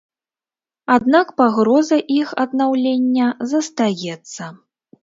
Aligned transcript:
Аднак 0.95 1.27
пагроза 1.41 2.01
іх 2.17 2.33
аднаўлення 2.45 3.27
застаецца. 3.55 4.53